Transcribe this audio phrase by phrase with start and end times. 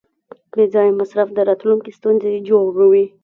[0.53, 3.05] بېځایه مصرف د راتلونکي ستونزې جوړوي.